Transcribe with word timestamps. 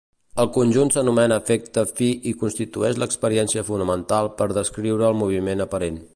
El 0.43 0.47
conjunt 0.53 0.89
s'anomena 0.95 1.37
efecte 1.45 1.83
fi 1.99 2.07
i 2.31 2.35
constitueix 2.45 2.99
l'experiència 3.03 3.67
fonamental 3.71 4.35
per 4.41 4.53
descriure 4.61 5.11
el 5.13 5.21
moviment 5.25 5.65
aparent. 5.69 6.07